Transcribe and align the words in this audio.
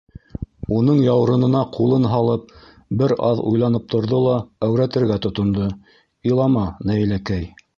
Уның 0.77 1.01
яурынына 1.07 1.59
ҡулын 1.75 2.07
һалып, 2.13 2.47
бер 3.01 3.13
аҙ 3.27 3.43
уйланып 3.51 3.85
торҙо 3.95 4.23
ла 4.25 4.39
әүрәтергә 4.69 5.19
тотондо:- 5.27 5.69
Илама, 6.33 6.69
Наиләкәй. 6.91 7.47